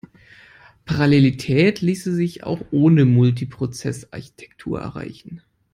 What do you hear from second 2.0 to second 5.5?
sich auch ohne Multiprozess-Architektur erreichen.